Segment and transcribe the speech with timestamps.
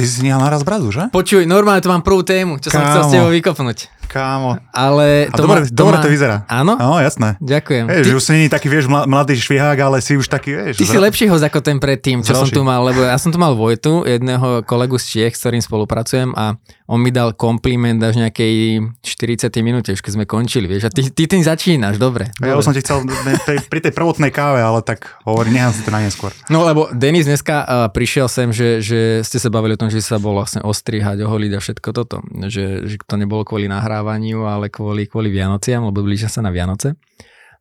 [0.00, 1.12] ty si nehal naraz bradu, že?
[1.12, 2.88] Počuj, normálne to mám prvú tému, čo som Kámo.
[2.88, 3.78] chcel s tebou vykopnúť.
[4.10, 4.58] Kámo.
[4.74, 6.02] Ale to dobre, ma, to dobre ma...
[6.02, 6.36] to vyzerá.
[6.50, 6.74] Áno?
[6.74, 7.38] No, jasné.
[7.38, 7.84] Ďakujem.
[7.86, 10.82] Vieš, Ty, už si nie taký, vieš, mla- mladý švihák, ale si už taký, vieš.
[10.82, 12.58] ty si zra- lepší host ako ten predtým, čo som Ďalší.
[12.58, 16.34] tu mal, lebo ja som tu mal Vojtu, jedného kolegu z Čiech, s ktorým spolupracujem
[16.34, 16.58] a
[16.90, 19.46] on mi dal kompliment až nejakej 40.
[19.62, 22.34] minúte, už keď sme končili, vieš, a ty, ty tým začínaš, dobre.
[22.42, 22.66] Ja dobre.
[22.66, 23.06] som ti chcel
[23.46, 26.34] tej- pri tej prvotnej káve, ale tak hovorím, nechám si to na neskôr.
[26.50, 30.02] No lebo Denis dneska uh, prišiel sem, že, že ste sa bavili o tom, že
[30.02, 32.26] sa bol vlastne ostrihať, oholiť a všetko toto.
[32.26, 36.98] Že, že to nebolo kvôli nahrávaniu, ale kvôli, kvôli Vianociam, lebo blížia sa na Vianoce.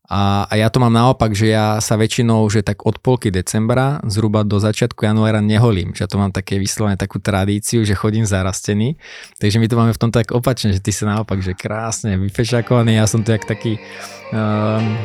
[0.09, 4.01] A, a ja to mám naopak, že ja sa väčšinou, že tak od polky decembra
[4.09, 5.93] zhruba do začiatku januára neholím.
[5.93, 8.97] Že ja to mám také vyslovene takú tradíciu, že chodím zarastený.
[9.37, 12.97] Takže my to máme v tom tak opačne, že ty sa naopak, že krásne vyfešakovaný,
[12.97, 13.77] ja som tu jak taký
[14.33, 14.97] um,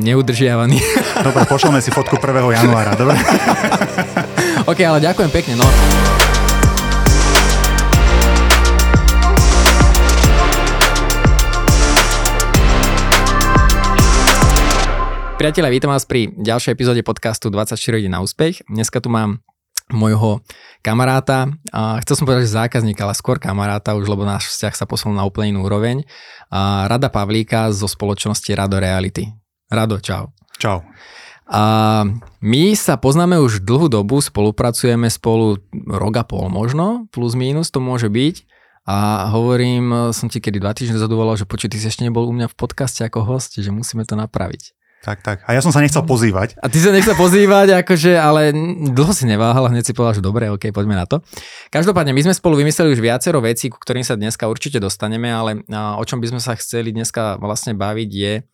[0.00, 0.80] neudržiavaný.
[1.20, 2.56] Dobre, pošleme si fotku 1.
[2.56, 3.20] januára, dobre?
[4.70, 5.60] OK, ale ďakujem pekne.
[5.60, 5.68] No.
[15.40, 18.60] Priatelia, vítam vás pri ďalšej epizóde podcastu 24 hodín na úspech.
[18.68, 19.40] Dneska tu mám
[19.88, 20.44] môjho
[20.84, 24.84] kamaráta, a chcel som povedať, že zákazníka, ale skôr kamaráta, už lebo náš vzťah sa
[24.84, 26.04] posunul na úplne inú úroveň.
[26.52, 29.32] A Rada Pavlíka zo spoločnosti Rado Reality.
[29.72, 30.28] Rado, čau.
[30.60, 30.84] Čau.
[31.48, 31.62] A
[32.44, 35.56] my sa poznáme už dlhú dobu, spolupracujeme spolu
[35.88, 38.44] rok a pol možno, plus mínus to môže byť.
[38.84, 42.28] A hovorím, som ti kedy dva týždne dozadu volal, že počuj, ty si ešte nebol
[42.28, 44.76] u mňa v podcaste ako host, že musíme to napraviť.
[45.00, 45.40] Tak, tak.
[45.48, 46.60] A ja som sa nechcel pozývať.
[46.60, 48.52] A ty sa nechcel pozývať, akože, ale
[48.92, 51.24] dlho si neváhal hneď si povedal, že dobre, ok, poďme na to.
[51.72, 55.64] Každopádne, my sme spolu vymysleli už viacero vecí, ku ktorým sa dneska určite dostaneme, ale
[55.72, 58.44] o čom by sme sa chceli dneska vlastne baviť je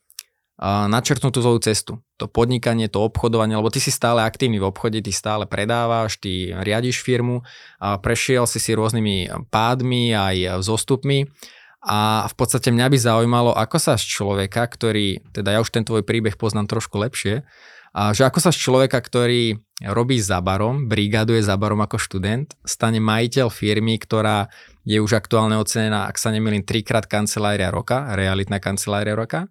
[0.89, 1.93] načrtnúť tú svoju cestu.
[2.17, 6.55] To podnikanie, to obchodovanie, lebo ty si stále aktívny v obchode, ty stále predávaš, ty
[6.55, 7.45] riadiš firmu,
[7.77, 11.29] a prešiel si si rôznymi pádmi aj zostupmi.
[11.87, 15.87] A v podstate mňa by zaujímalo, ako sa z človeka, ktorý, teda ja už ten
[15.87, 17.47] tvoj príbeh poznám trošku lepšie,
[17.97, 19.57] a že ako sa z človeka, ktorý
[19.89, 24.53] robí za barom, brigáduje za barom ako študent, stane majiteľ firmy, ktorá
[24.85, 29.49] je už aktuálne ocenená, ak sa nemýlim, trikrát kancelária roka, realitná kancelária roka.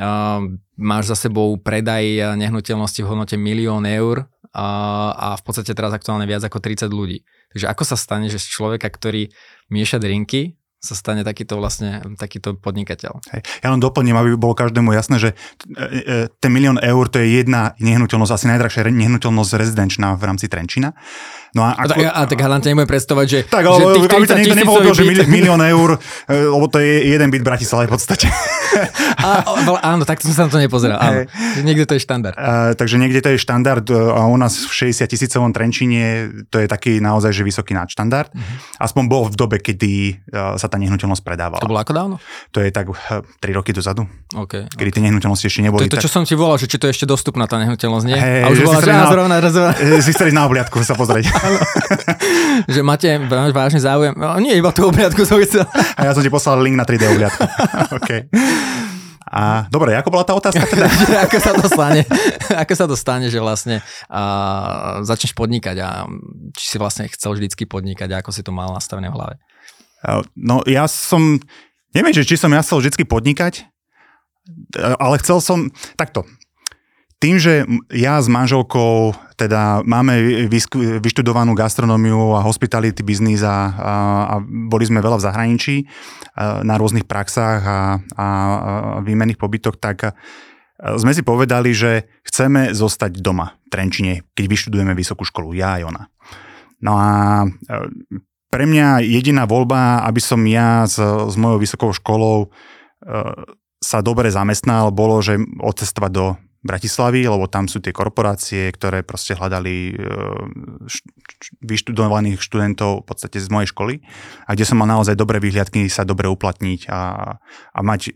[0.00, 0.40] A
[0.80, 4.24] máš za sebou predaj nehnuteľnosti v hodnote milión eur
[4.56, 4.68] a,
[5.12, 7.28] a v podstate teraz aktuálne viac ako 30 ľudí.
[7.52, 9.28] Takže ako sa stane, že z človeka, ktorý
[9.68, 13.22] mieša drinky, sa stane takýto vlastne, takýto podnikateľ.
[13.30, 13.40] Hej.
[13.62, 17.38] Ja len doplním, aby bolo každému jasné, že e, e, ten milión eur to je
[17.38, 20.90] jedna nehnuteľnosť, asi najdrahšia nehnuteľnosť rezidenčná v rámci Trenčína.
[21.54, 24.26] No a, A, tak, a tak ťa nebudem predstavovať, že, tak, že ale tých aby
[24.26, 27.84] to 30 niekto to, že milión eur, e, lebo to je jeden byt v Bratislave
[27.86, 28.26] v podstate.
[29.20, 30.96] A, o, áno, tak som sa na to nepozeral.
[30.98, 31.28] Áno.
[31.28, 32.34] Že niekde to je štandard.
[32.34, 36.66] Uh, takže niekde to je štandard a u nás v 60 tisícovom Trenčine to je
[36.66, 38.32] taký naozaj že vysoký nadštandard.
[38.80, 41.60] Aspoň bol v dobe, kedy sa tá nehnuteľnosť predávala.
[41.60, 42.14] To bolo ako dávno?
[42.56, 44.72] To je tak uh, 3 roky dozadu, OK.
[44.72, 45.84] kedy tie nehnuteľnosti ešte To neboli.
[45.84, 48.16] je to, čo som ti volal, že či to je ešte dostupná tá nehnuteľnosť, nie?
[48.16, 51.28] Hej, a už bola, že na- zrovna, zrovna, si chceli na obliadku sa pozrieť.
[52.74, 53.20] že máte
[53.52, 54.16] vážne záujem.
[54.16, 55.66] No, nie, iba tú obliadku som chcel.
[55.98, 57.44] A ja som ti poslal link na 3D obliadku.
[57.98, 58.26] okay.
[59.32, 60.92] A dobre, ako bola tá otázka teda?
[61.24, 62.04] ako sa to stane,
[62.52, 63.80] ako sa to stane, že vlastne
[64.12, 66.04] a, začneš podnikať a
[66.52, 69.34] či si vlastne chcel vždycky podnikať a ako si to mal nastavené v hlave.
[70.34, 71.38] No ja som,
[71.94, 73.66] neviem, či som ja chcel vždy podnikať,
[74.78, 75.58] ale chcel som,
[75.94, 76.26] takto,
[77.22, 77.62] tým, že
[77.94, 83.92] ja s manželkou teda máme vysku- vyštudovanú gastronómiu a hospitality business a, a,
[84.26, 85.76] a boli sme veľa v zahraničí
[86.34, 87.78] a, na rôznych praxách a, a,
[88.18, 88.26] a
[89.06, 90.10] výmenných pobytoch, tak a,
[90.98, 95.82] sme si povedali, že chceme zostať doma v Trenčine, keď vyštudujeme vysokú školu, ja aj
[95.86, 96.02] ona.
[96.82, 97.10] No a
[97.46, 97.78] e,
[98.52, 102.48] pre mňa jediná voľba, aby som ja s, s mojou vysokou školou e,
[103.80, 109.34] sa dobre zamestnal, bolo, že odcestovať do Bratislavy, lebo tam sú tie korporácie, ktoré proste
[109.34, 109.94] hľadali e,
[111.64, 113.94] vyštudovaných študentov v podstate z mojej školy
[114.46, 117.02] a kde som mal naozaj dobré výhľadky sa dobre uplatniť a,
[117.72, 118.14] a mať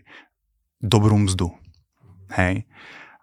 [0.85, 1.51] dobrú mzdu.
[2.37, 2.69] Hej.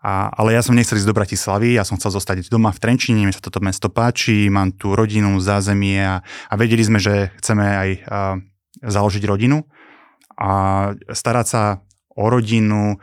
[0.03, 3.23] A, ale ja som nechcel ísť do Bratislavy, ja som chcel zostať doma v Trenčine,
[3.23, 7.63] mne sa toto mesto páči, mám tu rodinu, zázemie a, a vedeli sme, že chceme
[7.63, 7.99] aj a,
[8.83, 9.63] založiť rodinu.
[10.35, 10.51] A
[11.07, 11.63] starať sa
[12.19, 12.99] o rodinu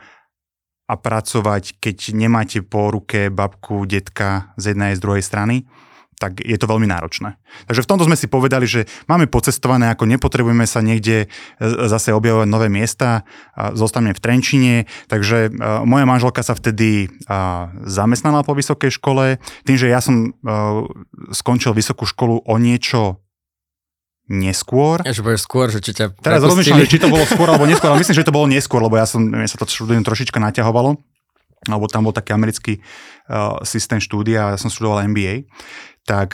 [0.85, 5.55] a pracovať, keď nemáte po ruke babku, detka z jednej aj z druhej strany,
[6.21, 7.41] tak je to veľmi náročné.
[7.65, 11.27] Takže v tomto sme si povedali, že máme pocestované, ako nepotrebujeme sa niekde e,
[11.89, 13.25] zase objavovať nové miesta,
[13.57, 14.75] a zostaneme v Trenčine,
[15.09, 15.57] takže e,
[15.89, 20.85] moja manželka sa vtedy a, zamestnala po vysokej škole, tým, že ja som a,
[21.33, 23.17] skončil vysokú školu o niečo
[24.31, 25.03] neskôr.
[25.03, 27.99] Ja, že skôr, že či ťa Teraz rozmýšľam, či to bolo skôr alebo neskôr, ale
[27.99, 30.95] myslím, že to bolo neskôr, lebo ja som, ja sa to štúdium trošička naťahovalo,
[31.67, 32.79] alebo tam bol taký americký
[33.29, 35.45] uh, systém štúdia, ja som študoval MBA,
[36.07, 36.33] tak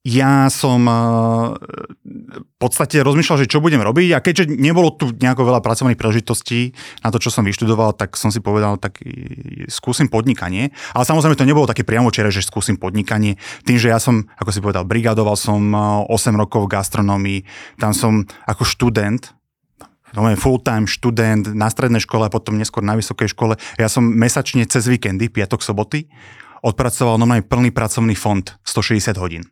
[0.00, 0.80] ja som
[2.00, 6.72] v podstate rozmýšľal, že čo budem robiť a keďže nebolo tu nejako veľa pracovných príležitostí
[7.04, 8.96] na to, čo som vyštudoval, tak som si povedal, tak
[9.68, 10.72] skúsim podnikanie.
[10.96, 13.36] Ale samozrejme to nebolo také priamo čere, že skúsim podnikanie.
[13.68, 17.40] Tým, že ja som, ako si povedal, brigadoval som 8 rokov v gastronomii,
[17.76, 19.36] tam som ako študent,
[20.16, 23.60] full-time študent na strednej škole a potom neskôr na vysokej škole.
[23.76, 26.08] Ja som mesačne cez víkendy, piatok, soboty,
[26.64, 29.44] odpracoval normálne plný pracovný fond 160 hodín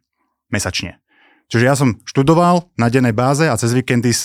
[0.48, 1.00] mesačne.
[1.48, 4.16] Čiže ja som študoval na dennej báze a cez víkendy e,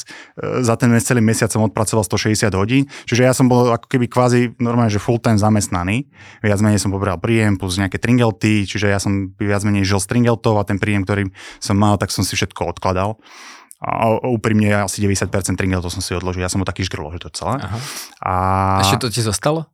[0.60, 2.84] za ten celý mesiac som odpracoval 160 hodín.
[3.08, 6.04] Čiže ja som bol ako keby kvázi normálne, že full time zamestnaný.
[6.44, 10.12] Viac menej som pobral príjem plus nejaké tringelty, čiže ja som viac menej žil z
[10.12, 11.32] tringeltov a ten príjem, ktorý
[11.64, 13.16] som mal, tak som si všetko odkladal.
[13.84, 16.44] A úprimne asi 90% tringeltov som si odložil.
[16.44, 17.64] Ja som ho taký žgrlo, že to celé.
[17.64, 17.80] Aha.
[18.20, 18.34] A...
[18.84, 19.68] Ešte to ti zostalo?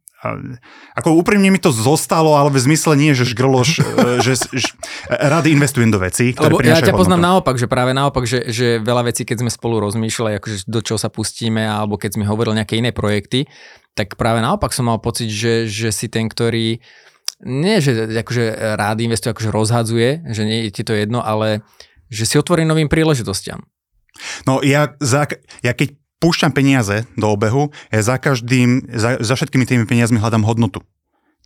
[1.00, 3.84] Ako úprimne mi to zostalo, ale v zmysle nie, že žgrloš, e,
[4.20, 4.76] že, že
[5.08, 8.84] rady investujem do vecí, ktoré Lebo ja ťa poznám naopak, že práve naopak, že, že
[8.84, 12.60] veľa vecí, keď sme spolu rozmýšľali, akože do čoho sa pustíme, alebo keď sme hovorili
[12.60, 13.48] nejaké iné projekty,
[13.96, 16.84] tak práve naopak som mal pocit, že, že si ten, ktorý
[17.40, 21.64] nie, že akože rád investuje, akože rozhadzuje, že nie je ti to jedno, ale
[22.12, 23.64] že si otvorí novým príležitostiam.
[24.44, 25.24] No ja, za,
[25.64, 30.44] ja keď púšťam peniaze do obehu, ja za každým, za, za všetkými tými peniazmi hľadám
[30.44, 30.84] hodnotu.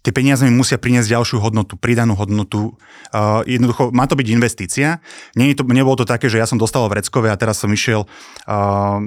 [0.04, 2.76] Tie peniaze mi musia priniesť ďalšiu hodnotu, pridanú hodnotu.
[3.16, 5.00] Uh, jednoducho, má to byť investícia.
[5.40, 9.00] Nie to, nebolo to také, že ja som dostal vreckové a teraz som išiel uh,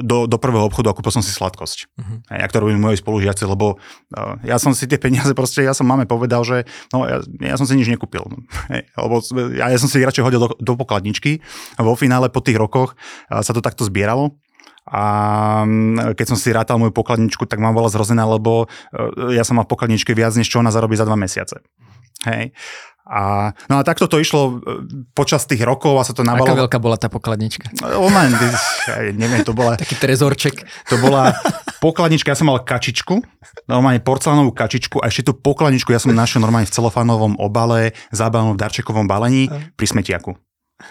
[0.00, 1.92] do, do prvého obchodu a kúpil som si sladkosť.
[1.92, 2.24] Uh-huh.
[2.32, 3.76] Ja to robím moji spolužiaci, lebo
[4.16, 7.60] uh, ja som si tie peniaze proste, ja som máme povedal, že no, ja, ja
[7.60, 8.24] som si nič nekúpil.
[8.72, 9.20] Hej, lebo
[9.52, 11.44] ja, ja som si radšej hodil do, do pokladničky
[11.76, 12.96] a vo finále po tých rokoch
[13.28, 14.40] uh, sa to takto zbieralo
[14.90, 15.02] a
[15.62, 19.54] mm, keď som si rátal moju pokladničku, tak mám bola zrozená, lebo e, ja som
[19.54, 21.62] mal v pokladničke viac, než čo ona zarobí za dva mesiace.
[22.26, 22.50] Hej.
[23.10, 24.54] A, no a takto to išlo e,
[25.14, 26.46] počas tých rokov a sa to nabalo.
[26.46, 27.70] Aká veľká bola tá pokladnička?
[27.98, 28.34] Oh man,
[29.14, 29.78] neviem, to bola...
[29.78, 30.66] Taký trezorček.
[30.90, 31.34] To bola
[31.82, 33.22] pokladnička, ja som mal kačičku,
[33.70, 38.58] normálne porcelánovú kačičku a ešte tú pokladničku ja som našiel normálne v celofánovom obale, zábalnom
[38.58, 39.46] v darčekovom balení
[39.78, 40.34] pri smetiaku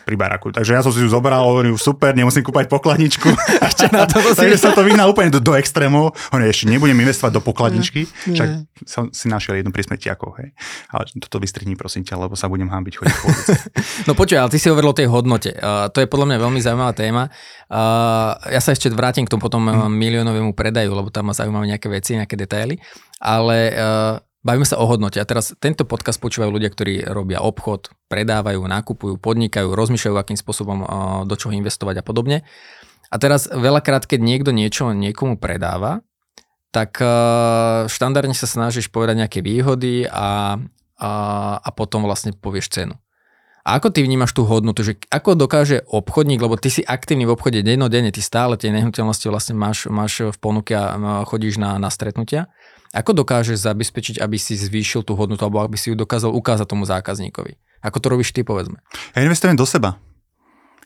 [0.06, 0.54] pri baraku.
[0.54, 3.30] Takže ja som si ju zobral, hovorím, super, nemusím kúpať pokladničku.
[3.70, 6.12] Ešte na to Takže sa to vyhnal úplne do, do extrému.
[6.32, 8.50] Hovorím, ešte nebudem investovať do pokladničky, však
[8.86, 10.56] som si našiel jednu pri smetiakov, hej.
[10.94, 13.28] Ale toto vystrihni prosím ťa, lebo sa budem hábiť chodiť po
[14.08, 15.52] No počuj, ale ty si hovoril o tej hodnote.
[15.58, 17.24] Uh, to je podľa mňa veľmi zaujímavá téma.
[17.68, 19.92] Uh, ja sa ešte vrátim k tomu potom hmm.
[19.92, 22.80] miliónovému predaju, lebo tam ma zaujímavé nejaké veci, nejaké detaily.
[23.20, 25.20] Ale uh, Bavíme sa o hodnote.
[25.20, 30.80] A teraz tento podcast počúvajú ľudia, ktorí robia obchod, predávajú, nakupujú, podnikajú, rozmýšľajú, akým spôsobom
[31.28, 32.48] do čoho investovať a podobne.
[33.12, 36.06] A teraz veľakrát, keď niekto niečo niekomu predáva,
[36.72, 37.02] tak
[37.90, 40.56] štandardne sa snažíš povedať nejaké výhody a,
[40.96, 41.12] a,
[41.60, 42.96] a potom vlastne povieš cenu.
[43.68, 47.36] A ako ty vnímaš tú hodnotu, že ako dokáže obchodník, lebo ty si aktívny v
[47.36, 50.96] obchode dennodenne, ty stále tie nehnuteľnosti vlastne máš, máš v ponuke a
[51.28, 52.48] chodíš na, na stretnutia,
[52.90, 56.90] ako dokážeš zabezpečiť, aby si zvýšil tú hodnotu, alebo aby si ju dokázal ukázať tomu
[56.90, 57.58] zákazníkovi?
[57.86, 58.82] Ako to robíš ty, povedzme?
[59.14, 60.02] Ja investujem do seba.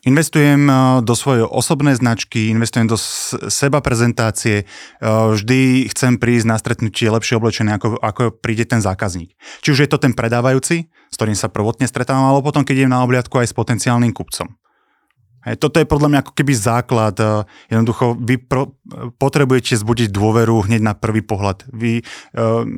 [0.04, 3.00] Investujem eh, do svojej osobnej značky, investujem do
[3.48, 9.32] seba prezentácie, eh, vždy chcem prísť na stretnutie lepšie oblečené, ako, ako príde ten zákazník.
[9.64, 12.92] Či už je to ten predávajúci, s ktorým sa prvotne stretávam, alebo potom, keď idem
[12.92, 14.52] na obliadku aj s potenciálnym kupcom.
[15.44, 17.16] Hej, toto je podľa mňa ako keby základ.
[17.20, 18.72] Eh, jednoducho, vy pro,
[19.20, 21.64] potrebujete zbudiť dôveru hneď na prvý pohľad.
[21.72, 22.04] Vy,
[22.36, 22.68] uh,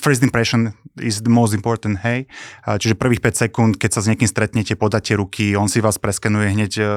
[0.00, 2.24] first impression is the most important, hej.
[2.64, 6.56] Čiže prvých 5 sekúnd, keď sa s niekým stretnete, podáte ruky, on si vás preskenuje
[6.56, 6.88] hneď uh,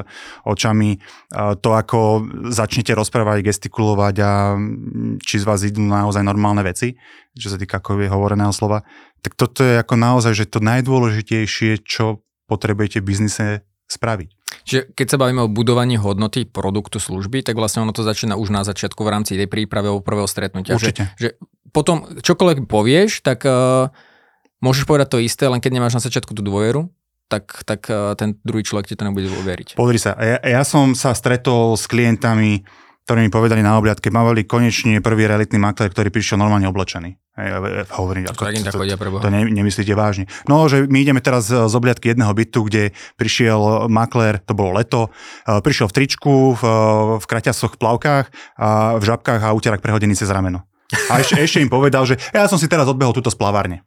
[0.48, 1.04] očami.
[1.36, 6.96] Uh, to, ako začnete rozprávať, gestikulovať a mm, či z vás idú naozaj normálne veci,
[7.36, 8.88] čo sa týka ako je hovoreného slova,
[9.20, 13.48] tak toto je ako naozaj, že to najdôležitejšie, čo potrebujete v biznise
[13.90, 14.30] spraviť.
[14.66, 18.54] Čiže keď sa bavíme o budovaní hodnoty produktu, služby, tak vlastne ono to začína už
[18.54, 20.78] na začiatku v rámci tej príprave o prvého stretnutia.
[20.78, 21.10] Určite.
[21.18, 21.30] Že, že
[21.74, 23.90] potom čokoľvek povieš, tak uh,
[24.62, 26.90] môžeš povedať to isté, len keď nemáš na začiatku tú dôveru,
[27.30, 29.78] tak, tak uh, ten druhý človek ti to nebude veriť.
[29.78, 32.66] Pozri sa, ja, ja som sa stretol s klientami,
[33.10, 37.18] ktorí mi povedali na obliadke, mávali konečne prvý realitný makler, ktorý prišiel normálne oblečený.
[37.42, 37.50] Hej,
[37.98, 40.30] hovorím, ako, to, to, to, to ne, nemyslíte vážne.
[40.46, 45.10] No, že my ideme teraz z obliadky jedného bytu, kde prišiel makler, to bolo leto,
[45.42, 46.64] e, prišiel v tričku, v,
[47.18, 48.26] v kraťasoch, v plavkách,
[48.62, 50.70] a v žabkách a úterak prehodený cez rameno.
[51.10, 53.82] A ešte, ešte im povedal, že ja som si teraz odbehol túto z plavárne.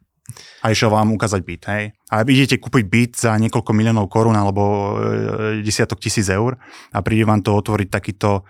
[0.63, 1.63] a išiel vám ukázať byt.
[1.71, 1.85] Hej.
[2.11, 6.59] A idete kúpiť byt za niekoľko miliónov korún alebo e, desiatok tisíc eur
[6.95, 8.43] a príde vám to otvoriť takýto e,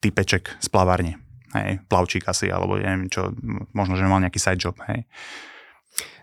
[0.00, 1.20] typeček z plavárne.
[1.56, 3.32] Hej, plavčík asi, alebo neviem čo,
[3.72, 4.76] možno, že mal nejaký side job.
[4.84, 5.08] Hej.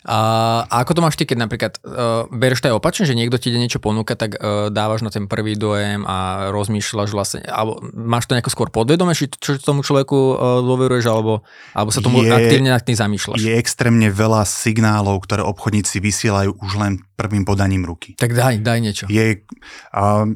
[0.05, 0.17] A,
[0.69, 3.49] a ako to máš ty, keď napríklad uh, bereš to aj opačne, že niekto ti
[3.49, 8.29] ide niečo ponúka, tak uh, dávaš na ten prvý dojem a rozmýšľaš vlastne, alebo máš
[8.29, 11.41] to nejako skôr podvedome, či čo tomu človeku uh, dôveruješ, alebo,
[11.73, 13.41] alebo sa tomu je, aktívne nad tým zamýšľaš?
[13.41, 18.13] Je extrémne veľa signálov, ktoré obchodníci vysielajú už len prvým podaním ruky.
[18.13, 19.05] Tak daj, daj niečo.
[19.09, 19.41] Je,
[19.97, 20.29] uh,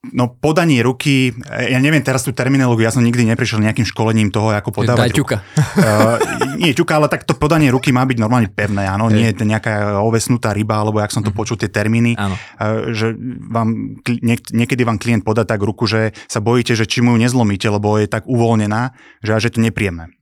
[0.00, 4.48] No podanie ruky, ja neviem teraz tú terminológiu, ja som nikdy neprišiel nejakým školením toho,
[4.48, 5.36] ako podávať Daj ťuka.
[5.76, 6.16] Uh,
[6.56, 10.00] nie ťuka, ale tak to podanie ruky má byť normálne pevné, áno, nie je nejaká
[10.00, 11.36] ovesnutá ryba, alebo jak som to mhm.
[11.36, 13.12] počul tie termíny, uh, že
[13.52, 17.18] vám, niek- niekedy vám klient podá tak ruku, že sa bojíte, že či mu ju
[17.20, 20.19] nezlomíte, lebo je tak uvoľnená, že až je to nepríjemné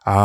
[0.00, 0.16] a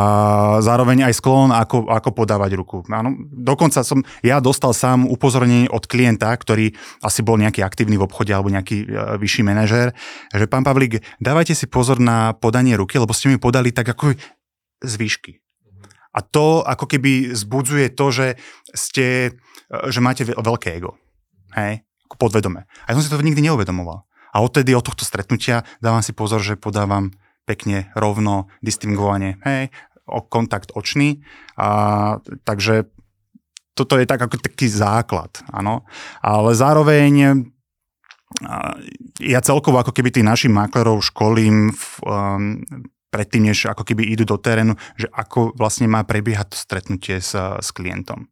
[0.63, 2.79] zároveň aj sklon, ako, ako podávať ruku.
[2.88, 6.72] Áno, dokonca som ja dostal sám upozornenie od klienta, ktorý
[7.03, 9.91] asi bol nejaký aktívny v obchode alebo nejaký uh, vyšší manažér,
[10.32, 14.15] že pán Pavlík, dávajte si pozor na podanie ruky, lebo ste mi podali tak ako
[14.79, 15.44] z výšky.
[16.15, 18.27] A to ako keby zbudzuje to, že
[18.72, 19.36] ste,
[19.67, 20.96] e, že máte veľké ego.
[21.51, 21.84] Hej?
[22.15, 22.63] Podvedome.
[22.88, 24.08] A ja som si to nikdy neuvedomoval.
[24.32, 27.12] A odtedy od tohto stretnutia dávam si pozor, že podávam
[27.46, 29.70] pekne, rovno, distingovanie, hej,
[30.06, 31.22] o kontakt očný.
[31.58, 32.90] A, takže
[33.78, 35.86] toto je tak ako taký základ, áno.
[36.24, 37.46] Ale zároveň
[39.22, 42.44] ja celkovo ako keby tých našich maklerov školím v, um,
[43.14, 47.32] predtým, než ako keby idú do terénu, že ako vlastne má prebiehať to stretnutie s,
[47.38, 48.28] s klientom.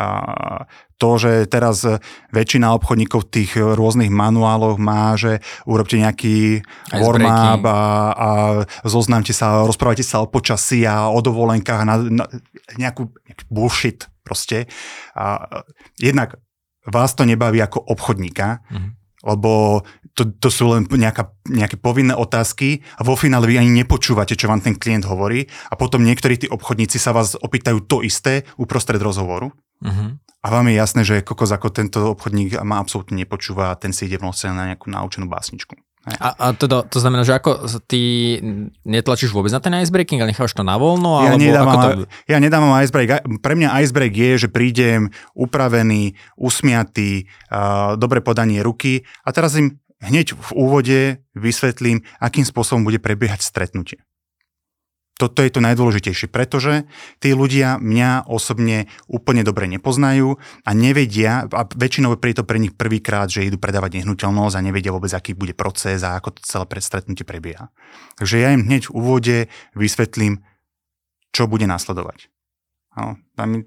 [0.00, 0.64] A
[0.96, 1.84] to, že teraz
[2.32, 7.80] väčšina obchodníkov v tých rôznych manuáloch má, že urobte nejaký warm-up a,
[8.12, 8.28] a
[8.88, 12.24] zoznamte sa, rozprávajte sa o počasí a o dovolenkách, na, na
[12.80, 14.68] nejakú, nejaký bullshit proste.
[15.16, 15.44] A
[16.00, 16.40] jednak
[16.88, 18.90] vás to nebaví ako obchodníka, mm-hmm.
[19.28, 19.82] lebo
[20.16, 24.50] to, to sú len nejaká, nejaké povinné otázky a vo finále vy ani nepočúvate, čo
[24.50, 29.00] vám ten klient hovorí a potom niektorí tí obchodníci sa vás opýtajú to isté uprostred
[29.00, 29.52] rozhovoru.
[29.80, 30.16] Uh-huh.
[30.40, 34.08] A vám je jasné, že kokos ako tento obchodník ma absolútne nepočúva a ten si
[34.08, 35.76] ide vlastne na nejakú naučenú básničku.
[36.00, 38.40] A, a teda, to znamená, že ako ty
[38.88, 41.20] netlačíš vôbec na ten icebreaking, ale nechávaš to na voľno?
[41.20, 42.04] Ja, alebo nedávam, ako to...
[42.24, 43.20] ja nedávam icebreak.
[43.44, 49.76] Pre mňa icebreak je, že prídem upravený, usmiatý, uh, dobre podanie ruky a teraz im
[50.00, 54.00] hneď v úvode vysvetlím, akým spôsobom bude prebiehať stretnutie
[55.20, 56.88] toto je to najdôležitejšie, pretože
[57.20, 62.72] tí ľudia mňa osobne úplne dobre nepoznajú a nevedia, a väčšinou je to pre nich
[62.72, 66.64] prvýkrát, že idú predávať nehnuteľnosť a nevedia vôbec, aký bude proces a ako to celé
[66.64, 67.68] predstretnutie prebieha.
[68.16, 69.36] Takže ja im hneď v úvode
[69.76, 70.40] vysvetlím,
[71.36, 72.32] čo bude nasledovať.
[72.96, 73.14] No,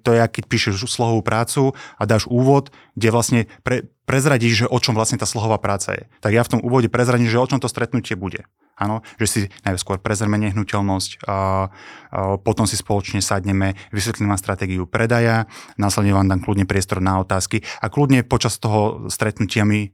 [0.03, 4.75] to je, keď píšeš slohovú prácu a dáš úvod, kde vlastne pre, prezradíš, že o
[4.83, 6.03] čom vlastne tá slohová práca je.
[6.19, 8.43] Tak ja v tom úvode prezradím, že o čom to stretnutie bude.
[8.74, 11.38] Áno, že si najskôr prezrieme nehnuteľnosť, a, a
[12.42, 15.46] potom si spoločne sadneme, vysvetlím vám stratégiu predaja,
[15.77, 19.94] následne vám dám kľudne priestor na otázky a kľudne počas toho stretnutia mi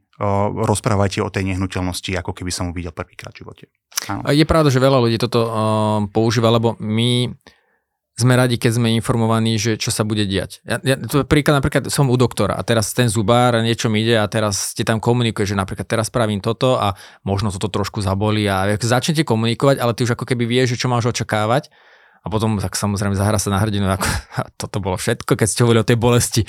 [0.68, 3.64] rozprávajte o tej nehnuteľnosti, ako keby som ho videl prvýkrát v živote.
[4.12, 4.28] Áno.
[4.28, 5.52] Je pravda, že veľa ľudí toto uh,
[6.12, 7.32] používa, lebo my
[8.20, 10.60] sme radi, keď sme informovaní, že čo sa bude diať.
[10.68, 14.20] Ja, ja, to príklad, napríklad som u doktora a teraz ten zubár niečo mi ide
[14.20, 18.44] a teraz ti tam komunikuje, že napríklad teraz spravím toto a možno toto trošku zabolí
[18.46, 21.72] a začnete komunikovať, ale ty už ako keby vieš, že čo máš očakávať
[22.20, 24.08] a potom tak samozrejme zahra sa na hrdinu, ako
[24.60, 26.42] toto bolo všetko, keď ste hovorili o tej bolesti.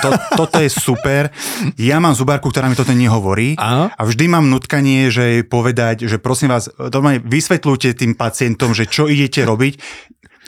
[0.00, 0.08] To,
[0.40, 1.28] toto je super.
[1.76, 6.16] Ja mám zubárku, ktorá mi toto nehovorí a, a vždy mám nutkanie, že povedať, že
[6.16, 6.72] prosím vás,
[7.28, 9.74] vysvetľujte tým pacientom, že čo idete robiť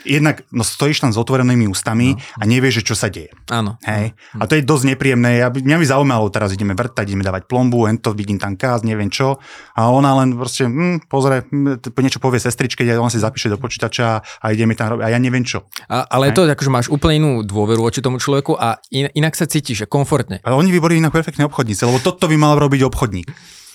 [0.05, 2.19] jednak no, stojíš tam s otvorenými ústami no.
[2.19, 3.31] a nevieš, čo sa deje.
[3.49, 3.77] Áno.
[3.85, 4.13] Hej?
[4.37, 5.41] A to je dosť nepríjemné.
[5.41, 9.11] Ja, mňa by zaujímalo, teraz ideme vrtať, ideme dávať plombu, to vidím tam káz, neviem
[9.13, 9.37] čo.
[9.77, 13.61] A ona len proste, hm, pozrie, hm, niečo povie sestričke, ja on si zapíše do
[13.61, 15.03] počítača a ideme tam robiť.
[15.05, 15.69] A ja neviem čo.
[15.85, 16.35] A, ale Hej?
[16.37, 20.41] to akože máš úplne inú dôveru voči tomu človeku a in, inak sa cítiš, komfortne.
[20.41, 23.29] Ale oni by boli inak perfektní obchodníci, lebo toto by mal robiť obchodník.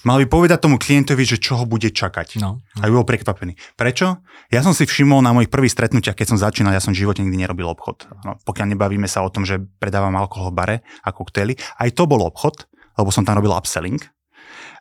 [0.07, 2.39] Mal by povedať tomu klientovi, že čo ho bude čakať.
[2.39, 2.63] No.
[2.79, 3.59] A by bol prekvapený.
[3.75, 4.23] Prečo?
[4.55, 7.27] Ja som si všimol na mojich prvých stretnutiach, keď som začínal, ja som v živote
[7.27, 8.07] nikdy nerobil obchod.
[8.23, 12.07] No, pokiaľ nebavíme sa o tom, že predávam alkohol v bare a koktejly, aj to
[12.07, 13.99] bol obchod, lebo som tam robil upselling.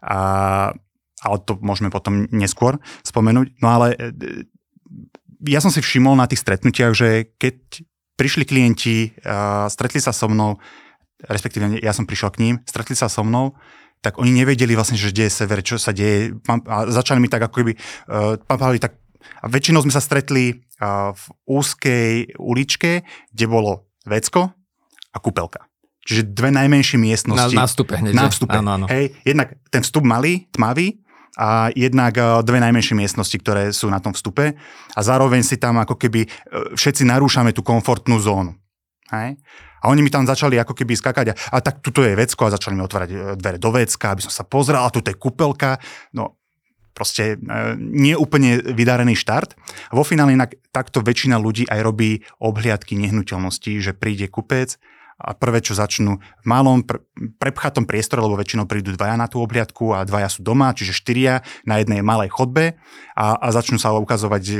[0.05, 0.20] A,
[1.25, 3.58] ale to môžeme potom neskôr spomenúť.
[3.65, 4.46] No ale e,
[5.50, 7.82] ja som si všimol na tých stretnutiach, že keď
[8.13, 10.62] prišli klienti, a stretli sa so mnou,
[11.25, 13.58] respektíve ja som prišiel k ním, stretli sa so mnou,
[14.06, 16.38] tak oni nevedeli vlastne, že deje sever, čo sa deje.
[16.46, 17.74] A začali mi tak ako keby,
[18.14, 18.38] uh,
[18.78, 18.94] tak
[19.42, 23.02] A väčšinou sme sa stretli v úzkej uličke,
[23.34, 24.54] kde bolo vecko
[25.10, 25.66] a kúpelka.
[26.06, 27.58] Čiže dve najmenšie miestnosti.
[27.58, 28.14] Na, na vstupe hneď.
[28.14, 28.54] Na vstupe.
[28.54, 28.86] Áno, áno.
[28.86, 31.02] Hej, jednak ten vstup malý, tmavý,
[31.36, 32.16] a jednak
[32.48, 34.56] dve najmenšie miestnosti, ktoré sú na tom vstupe
[34.96, 36.32] a zároveň si tam ako keby
[36.80, 38.56] všetci narúšame tú komfortnú zónu.
[39.12, 39.36] Hej?
[39.86, 42.56] A oni mi tam začali ako keby skakať a, a tak tuto je vecko a
[42.58, 45.77] začali mi otvárať e, dvere do vecka, aby som sa pozrel a tu je kúpelka.
[46.18, 46.42] No
[46.96, 49.54] proste e, nie úplne vydarený štart.
[49.92, 54.80] Vo finále inak takto väčšina ľudí aj robí obhliadky nehnuteľností, že príde kupec,
[55.15, 57.00] a prvé, čo začnú v malom pre,
[57.39, 61.39] prepchatom priestore, lebo väčšinou prídu dvaja na tú obliadku a dvaja sú doma, čiže štyria
[61.63, 62.75] na jednej malej chodbe
[63.15, 64.55] a, a začnú sa ukazovať e,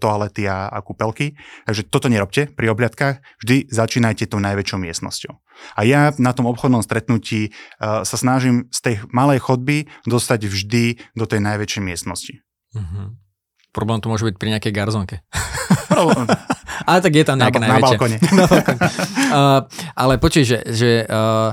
[0.00, 1.36] toalety a, a kúpelky.
[1.68, 5.36] Takže toto nerobte pri obliadkách, vždy začínajte tou najväčšou miestnosťou.
[5.76, 10.84] A ja na tom obchodnom stretnutí uh, sa snažím z tej malej chodby dostať vždy
[11.18, 12.46] do tej najväčšej miestnosti.
[12.78, 13.06] Mm-hmm.
[13.74, 15.16] Problém to môže byť pri nejakej garzonke.
[15.90, 16.30] Problém.
[16.86, 17.98] Ale tak je tam nejaká na, najväčšia.
[17.98, 18.16] Na balkone.
[18.20, 18.80] na balkone.
[19.28, 19.60] Uh,
[19.96, 21.50] ale počuj, že, že uh,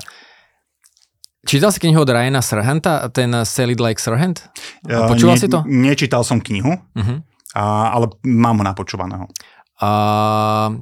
[1.45, 4.41] Čítal si knihu od Ryana Serhanta, ten Sell It Like Serhant?
[4.81, 5.61] Uh, Počúval ne, si to?
[5.69, 7.21] Nečítal som knihu, uh-huh.
[7.53, 9.29] a, ale mám ho napočúvaného.
[9.77, 10.73] Uh,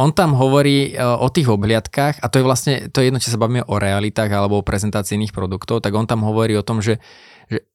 [0.00, 3.36] on tam hovorí o tých obhliadkách, a to je vlastne, to je jedno, či sa
[3.36, 6.96] bavíme o realitách alebo o prezentácii iných produktov, tak on tam hovorí o tom, že,
[7.52, 7.68] že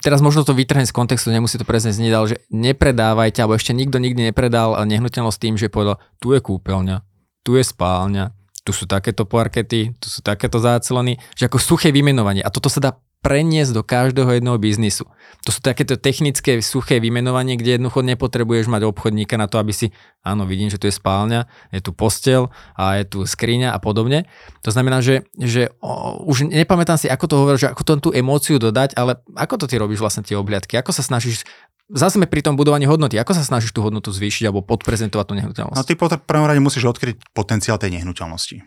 [0.00, 3.72] teraz možno to vytrhne z kontextu, nemusí to presne znieť, ale že nepredávajte, alebo ešte
[3.72, 7.02] nikto nikdy nepredal nehnuteľnosť tým, že povedal, tu je kúpeľňa,
[7.42, 12.44] tu je spálňa, tu sú takéto parkety, tu sú takéto záclony, že ako suché vymenovanie.
[12.44, 15.04] A toto sa dá preniesť do každého jedného biznisu.
[15.44, 19.92] To sú takéto technické suché vymenovanie, kde jednoducho nepotrebuješ mať obchodníka na to, aby si,
[20.24, 24.24] áno, vidím, že tu je spálňa, je tu postel a je tu skriňa a podobne.
[24.64, 28.10] To znamená, že, že o, už nepamätám si, ako to hovoril, že ako to tú
[28.16, 30.80] emóciu dodať, ale ako to ty robíš vlastne tie obliadky?
[30.80, 31.44] Ako sa snažíš
[31.92, 33.18] zase pri tom budovaní hodnoty.
[33.18, 35.76] Ako sa snažíš tú hodnotu zvýšiť alebo podprezentovať tú nehnuteľnosť?
[35.76, 38.62] No ty po prvom rade musíš odkryť potenciál tej nehnuteľnosti.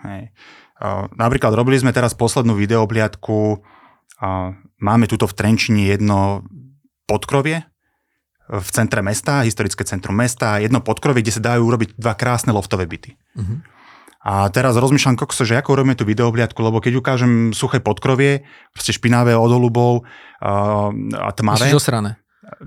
[0.00, 0.32] Hej.
[1.14, 3.60] Napríklad robili sme teraz poslednú videobliadku,
[4.80, 6.48] máme tuto v Trenčine jedno
[7.04, 7.68] podkrovie
[8.50, 12.90] v centre mesta, historické centrum mesta, jedno podkrovie, kde sa dajú urobiť dva krásne loftové
[12.90, 13.14] byty.
[13.38, 13.62] Uh-huh.
[14.20, 18.42] A teraz rozmýšľam, kokso, že ako urobíme tú videobliadku, lebo keď ukážem suché podkrovie,
[18.74, 21.70] proste špinavé od holubov uh, a tmavé.
[21.70, 22.18] Musíš osrané.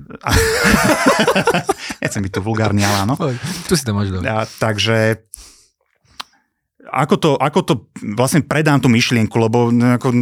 [2.01, 3.19] Nechcem byť tu vulgárny, ale áno.
[3.67, 4.23] Tu si to máš dole.
[4.57, 5.27] takže
[6.93, 7.73] ako to, ako to
[8.13, 10.13] vlastne predám tú myšlienku, lebo ako,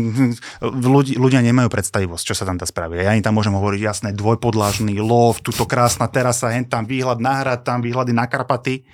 [0.64, 3.04] ľudia, ľudia nemajú predstavivosť, čo sa tam dá spraviť.
[3.04, 7.44] Ja im tam môžem hovoriť, jasné, dvojpodlážny lov, tuto krásna terasa, hen tam výhľad na
[7.44, 8.88] hrad, tam výhľady na Karpaty.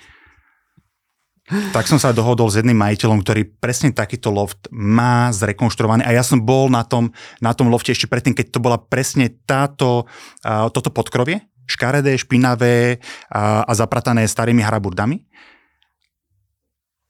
[1.48, 6.20] Tak som sa dohodol s jedným majiteľom, ktorý presne takýto loft má zrekonštruovaný a ja
[6.20, 7.08] som bol na tom,
[7.40, 10.04] na tom lofte ešte predtým, keď to bola presne táto,
[10.44, 13.00] uh, toto podkrovie, škaredé, špinavé
[13.32, 15.24] a, a zapratané starými haraburdami.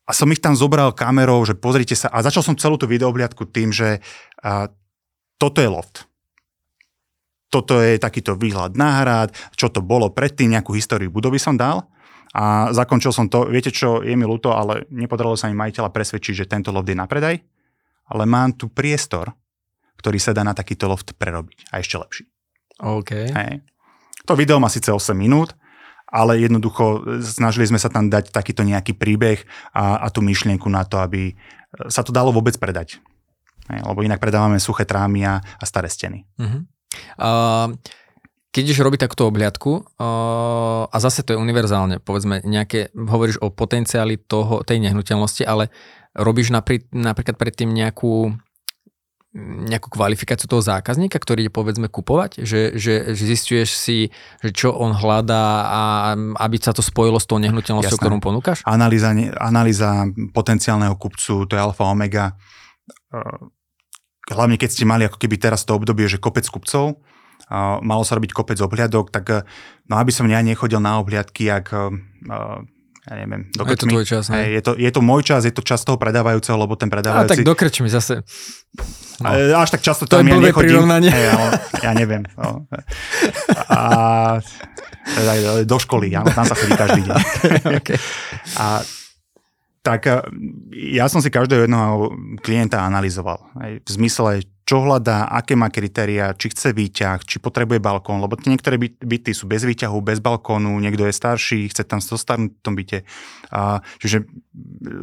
[0.09, 2.09] A som ich tam zobral kamerou, že pozrite sa.
[2.09, 4.01] A začal som celú tú videobliadku tým, že
[4.40, 4.73] a,
[5.37, 6.09] toto je loft.
[7.53, 11.85] Toto je takýto výhľad na hrad, čo to bolo predtým, nejakú históriu budovy som dal.
[12.37, 16.44] A zakončil som to, viete čo, je mi ľúto, ale nepodarilo sa mi majiteľa presvedčiť,
[16.44, 17.40] že tento loft je na predaj,
[18.12, 19.33] ale mám tu priestor,
[19.97, 21.73] ktorý sa dá na takýto loft prerobiť.
[21.73, 22.25] A ešte lepší.
[22.85, 23.11] OK.
[23.33, 23.64] Hej.
[24.29, 25.57] To video má síce 8 minút,
[26.09, 29.44] ale jednoducho e, snažili sme sa tam dať takýto nejaký príbeh
[29.77, 31.35] a, a tú myšlienku na to, aby e,
[31.92, 33.01] sa to dalo vôbec predať.
[33.68, 36.25] Lebo inak predávame suché trámy a, a staré steny.
[36.40, 36.64] Uh-huh.
[37.21, 37.77] Uh,
[38.49, 43.53] keď ideš robiť takúto obhliadku, uh, a zase to je univerzálne, povedzme, nejaké, hovoríš o
[43.53, 45.68] potenciáli toho, tej nehnuteľnosti, ale
[46.16, 48.33] robíš naprí, napríklad predtým nejakú
[49.37, 53.99] nejakú kvalifikáciu toho zákazníka, ktorý ide povedzme kupovať, že, že, že zistuješ si,
[54.41, 55.83] že čo on hľadá a
[56.49, 58.64] aby sa to spojilo s tou nehnuteľnosťou, ktorú ponúkaš?
[58.64, 62.41] Analýza, analýza potenciálneho kupcu, to je alfa omega.
[64.33, 66.97] Hlavne keď ste mali ako keby teraz to obdobie, že kopec kupcov,
[67.85, 69.45] malo sa robiť kopec obhliadok, tak
[69.88, 71.77] no aby som ja nechodil na obhliadky, ak
[73.09, 75.55] ja neviem, do je to tvoj čas, hej, je, to, je to môj čas, je
[75.57, 77.25] to čas toho predávajúceho, lebo ten predávajúci...
[77.25, 78.21] A tak dokrč mi zase.
[79.25, 79.33] No.
[79.33, 80.85] Až tak často to tam ja nechodím.
[81.09, 81.49] Hej, ale,
[81.81, 82.23] ja neviem.
[82.37, 82.68] No.
[83.73, 83.81] A,
[85.09, 85.33] teda
[85.64, 87.16] do školy, ja, tam sa chodí každý deň.
[87.81, 87.97] okay.
[88.61, 88.85] A
[89.81, 90.05] tak
[90.77, 92.12] ja som si každého jednoho
[92.44, 93.40] klienta analyzoval.
[93.57, 98.76] v zmysle, čo hľadá, aké má kritéria, či chce výťah, či potrebuje balkón, lebo niektoré
[99.00, 103.09] byty sú bez výťahu, bez balkónu, niekto je starší, chce tam zostarnúť v tom byte.
[103.48, 104.28] A, čiže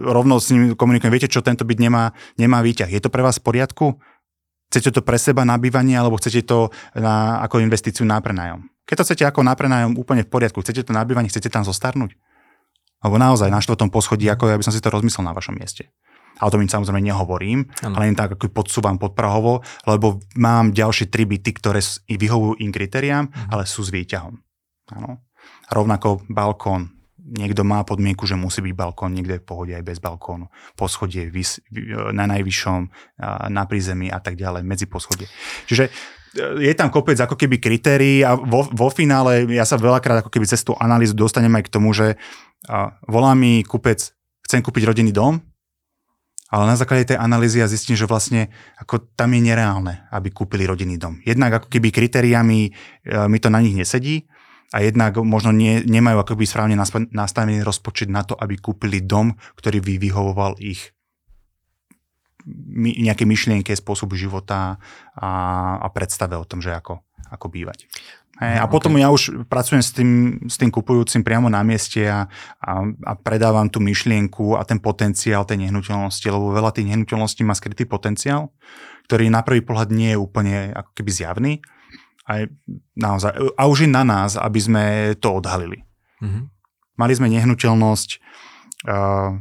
[0.05, 2.93] rovno s ním komunikujem, viete čo, tento byt nemá, nemá výťah.
[2.93, 3.97] Je to pre vás v poriadku?
[4.69, 8.69] Chcete to pre seba na bývanie, alebo chcete to na, ako investíciu na prenájom?
[8.85, 10.61] Keď to chcete ako na prenájom, úplne v poriadku.
[10.61, 12.13] Chcete to na chcete tam zostarnúť?
[13.01, 15.89] Alebo naozaj na štvrtom poschodí, ako ja by som si to rozmyslel na vašom mieste.
[16.39, 17.95] A o tom im samozrejme nehovorím, ano.
[17.95, 23.25] ale len tak ako podsúvam podprahovo, lebo mám ďalšie tri byty, ktoré vyhovujú im kritériám,
[23.31, 23.55] mhm.
[23.55, 24.35] ale sú s výťahom.
[24.95, 25.25] Ano.
[25.71, 26.95] Rovnako balkón,
[27.25, 30.49] niekto má podmienku, že musí byť balkón, niekto je v pohode aj bez balkónu.
[30.77, 31.57] Poschodie vys,
[32.13, 32.81] na najvyššom,
[33.49, 35.25] na prízemí a tak ďalej, medzi poschodie.
[35.65, 35.91] Čiže e,
[36.69, 40.45] je tam kopec ako keby kritérií a vo, vo finále ja sa veľakrát ako keby
[40.45, 42.13] cez tú analýzu dostanem aj k tomu, že
[43.05, 44.13] volá mi kúpec,
[44.45, 45.41] chcem kúpiť rodinný dom,
[46.49, 50.69] ale na základe tej analýzy ja zistím, že vlastne ako tam je nereálne, aby kúpili
[50.69, 51.17] rodinný dom.
[51.25, 52.71] Jednak ako keby kritériami e,
[53.25, 54.29] mi to na nich nesedí,
[54.73, 56.75] a jednak možno nie, nemajú akoby správne
[57.13, 60.91] nastavený rozpočet na to, aby kúpili dom, ktorý by vyhovoval ich
[62.99, 64.77] nejaké myšlienke, spôsobu života
[65.17, 65.29] a,
[65.81, 67.01] a predstave o tom, že ako,
[67.31, 67.89] ako bývať.
[68.35, 69.07] Hey, a potom okay.
[69.07, 72.27] ja už pracujem s tým, s tým kupujúcim priamo na mieste a,
[72.59, 77.55] a, a predávam tú myšlienku a ten potenciál tej nehnuteľnosti, lebo veľa tých nehnuteľností má
[77.55, 78.51] skrytý potenciál,
[79.07, 81.53] ktorý na prvý pohľad nie je úplne ako keby zjavný,
[82.27, 82.51] aj
[82.99, 84.83] naozaj, a už je na nás, aby sme
[85.15, 85.87] to odhalili.
[86.19, 86.43] Mm-hmm.
[86.99, 88.09] Mali sme nehnuteľnosť,
[88.91, 89.39] uh,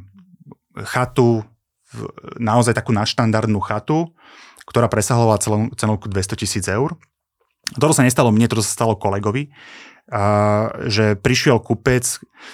[0.87, 1.43] chatu,
[2.39, 4.11] naozaj takú naštandardnú chatu,
[4.67, 5.39] ktorá presahovala
[5.75, 6.99] cenovku 200 tisíc eur.
[7.73, 12.05] Toto sa nestalo mne, to sa stalo kolegovi, uh, že prišiel kupec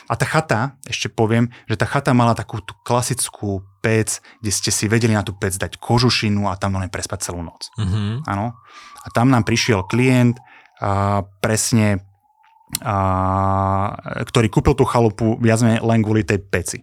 [0.07, 4.71] a tá chata, ešte poviem, že tá chata mala takú tú klasickú pec, kde ste
[4.71, 7.73] si vedeli na tú pec dať kožušinu a tam len prespať celú noc.
[7.81, 8.29] Mm-hmm.
[8.29, 8.55] Áno.
[9.01, 10.37] A tam nám prišiel klient
[10.81, 12.05] a presne,
[12.85, 12.97] a,
[14.25, 16.79] ktorý kúpil tú chalupu viac menej len kvôli tej peci.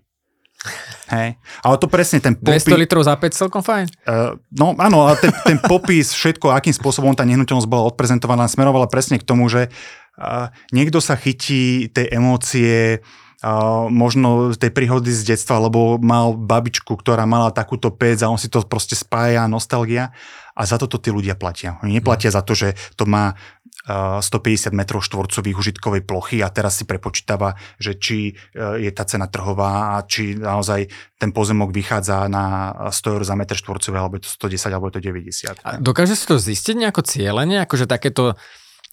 [1.07, 1.39] Hej.
[1.63, 2.67] Ale to presne ten popis...
[2.67, 3.85] 200 litrov za 5 celkom fajn?
[4.03, 8.91] Uh, no áno, ale ten, ten popis, všetko, akým spôsobom tá nehnuteľnosť bola odprezentovaná, smerovala
[8.91, 9.71] presne k tomu, že
[10.19, 12.99] uh, niekto sa chytí tej emócie,
[13.45, 18.41] uh, možno tej príhody z detstva, lebo mal babičku, ktorá mala takúto pec a on
[18.41, 20.11] si to proste spája, nostalgia
[20.57, 21.77] a za toto tí ľudia platia.
[21.85, 23.37] Oni neplatia za to, že to má
[23.87, 29.31] 150 m štvorcových užitkovej plochy a teraz si prepočítava, že či e, je tá cena
[29.31, 34.27] trhová a či naozaj ten pozemok vychádza na 100 eur za meter štvorcový, alebo je
[34.27, 35.63] to 110, alebo je to 90.
[35.63, 38.35] A dokáže si to zistiť nejako cieľene, akože takéto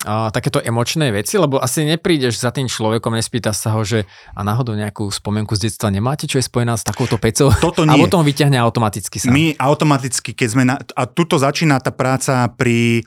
[0.05, 4.05] a, takéto emočné veci, lebo asi neprídeš za tým človekom, nespýta sa ho, že
[4.37, 7.51] a náhodou nejakú spomienku z detstva nemáte, čo je spojená s takouto pecou?
[7.57, 7.97] Toto nie.
[7.97, 9.33] A potom vyťahne automaticky sa.
[9.33, 13.07] My automaticky, keď sme na, a tuto začína tá práca pri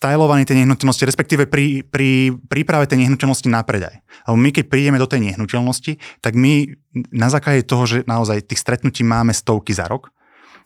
[0.00, 4.00] stylovaní tej nehnuteľnosti, respektíve pri, pri príprave tej nehnuteľnosti na predaj.
[4.24, 6.72] Lebo my keď prídeme do tej nehnuteľnosti, tak my
[7.12, 10.08] na základe toho, že naozaj tých stretnutí máme stovky za rok,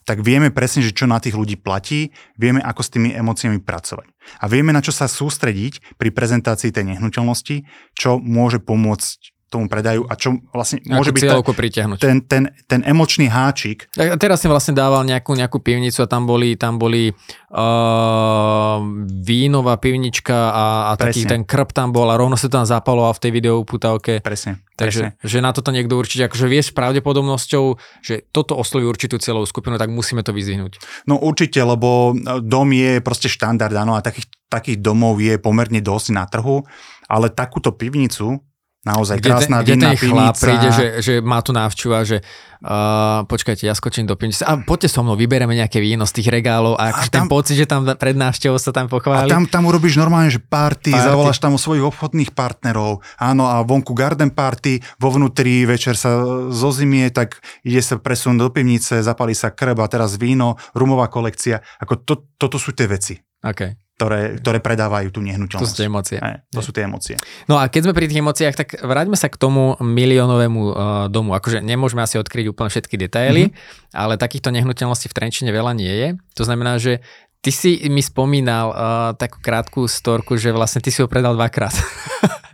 [0.07, 4.07] tak vieme presne, že čo na tých ľudí platí, vieme, ako s tými emóciami pracovať.
[4.38, 7.66] A vieme, na čo sa sústrediť pri prezentácii tej nehnuteľnosti,
[7.99, 11.99] čo môže pomôcť tomu predajú a čo vlastne môže byť pritiahnuť.
[12.03, 13.87] Ten, ten, ten emočný háčik.
[13.95, 18.77] A teraz si vlastne dával nejakú, nejakú pivnicu a tam boli, tam boli uh,
[19.23, 23.14] vínová pivnička a, a taký ten krp tam bol a rovno sa to tam zapaloval
[23.14, 24.12] v tej videouputávke.
[24.27, 24.67] Presne.
[24.75, 25.23] Takže presne.
[25.23, 27.64] že na toto niekto určite, akože vieš s pravdepodobnosťou,
[28.03, 30.83] že toto osloví určitú celovú skupinu, tak musíme to vyzvihnúť.
[31.07, 36.09] No určite, lebo dom je proste štandard, áno, a takých, takých domov je pomerne dosť
[36.11, 36.67] na trhu,
[37.07, 38.43] ale takúto pivnicu
[38.85, 42.20] Naozaj kde krásna kde ten chlap príde, že, že má tu návšťu a že
[42.61, 44.44] uh, počkajte, ja skočím do pivnice.
[44.44, 47.57] A poďte so mnou, vybereme nejaké víno z tých regálov a, a tam, ten pocit,
[47.57, 49.33] že tam pred návštevou sa tam pochváli.
[49.33, 53.64] A tam, tam urobíš normálne, že party, party, zavoláš tam svojich obchodných partnerov, áno a
[53.64, 56.20] vonku garden party, vo vnútri večer sa
[56.53, 61.64] zozimie, tak ide sa presun do pivnice, zapali sa krb a teraz víno, rumová kolekcia,
[61.81, 63.16] ako to, toto sú tie veci.
[63.40, 65.62] Okay ktoré, ktoré predávajú tú nehnuteľnosť.
[65.62, 66.18] To sú tie emócie.
[66.18, 67.14] Aj, to sú tie emócie.
[67.46, 70.74] No a keď sme pri tých emóciách, tak vráťme sa k tomu miliónovému uh,
[71.07, 71.38] domu.
[71.38, 73.94] Akože nemôžeme asi odkryť úplne všetky detaily, mm-hmm.
[73.94, 76.09] ale takýchto nehnuteľností v Trenčine veľa nie je.
[76.35, 77.07] To znamená, že
[77.38, 78.76] ty si mi spomínal uh,
[79.14, 81.78] takú krátku storku, že vlastne ty si ho predal dvakrát.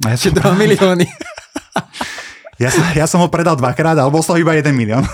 [0.05, 0.37] Ja som...
[0.37, 1.09] 2 milióny.
[2.61, 5.09] ja, som, ja som ho predal dvakrát, ale bol iba 1 milión.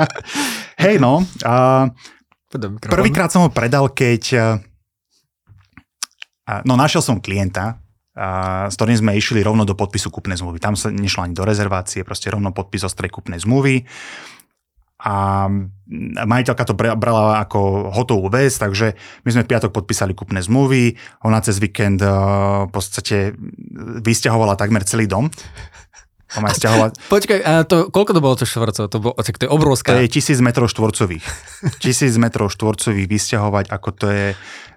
[0.82, 1.86] Hej no, uh,
[2.90, 4.22] prvýkrát som ho predal, keď
[6.64, 7.80] no našiel som klienta,
[8.14, 10.62] a, s ktorým sme išli rovno do podpisu kupnej zmluvy.
[10.62, 13.88] Tam sa nešlo ani do rezervácie, proste rovno podpis ostrej kupnej zmluvy.
[15.04, 15.44] A
[16.24, 18.96] majiteľka to brala ako hotovú vec, takže
[19.28, 20.96] my sme v piatok podpísali kupné zmluvy,
[21.28, 23.36] ona cez víkend v podstate
[24.00, 25.28] vysťahovala takmer celý dom.
[26.34, 26.90] Mám aj stiahovať.
[27.14, 28.84] Počkaj, a to, koľko to bolo to štvorcov?
[28.90, 29.94] To, bolo, to je obrovská.
[29.94, 31.24] To je tisíc metrov štvorcových.
[31.84, 34.26] tisíc metrov štvorcových vysťahovať, ako to je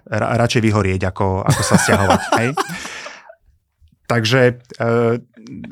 [0.06, 2.20] ra, radšej vyhorieť, ako, ako sa stiahovať.
[2.40, 2.48] hej?
[4.08, 4.40] Takže
[4.80, 4.90] e,